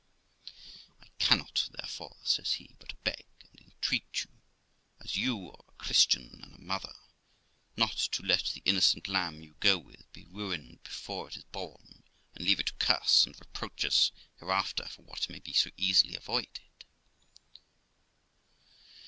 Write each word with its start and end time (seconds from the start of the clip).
I 0.99 1.05
cannot, 1.19 1.69
therefore', 1.77 2.17
says 2.23 2.53
he,' 2.53 2.75
but 2.79 2.93
beg 3.03 3.27
and 3.51 3.61
entreat 3.61 4.23
you, 4.23 4.29
as 4.99 5.15
you 5.15 5.51
are 5.51 5.63
a 5.67 5.71
Christian 5.73 6.39
and 6.41 6.55
a 6.55 6.57
mother, 6.59 6.95
not 7.77 7.97
to 8.13 8.23
let 8.23 8.45
the 8.45 8.63
innocent 8.65 9.07
lamb 9.07 9.43
you 9.43 9.53
go 9.59 9.77
with 9.77 10.11
be 10.11 10.25
ruined 10.25 10.81
before 10.81 11.27
it 11.27 11.37
is 11.37 11.43
born, 11.43 12.01
and 12.33 12.43
leave 12.43 12.59
it 12.59 12.65
to 12.65 12.73
curse 12.79 13.27
and 13.27 13.39
reproach 13.39 13.85
us 13.85 14.11
hereafter 14.39 14.87
for 14.87 15.03
what 15.03 15.29
may 15.29 15.37
be 15.37 15.53
so 15.53 15.69
easily 15.77 16.15
avoided. 16.15 16.63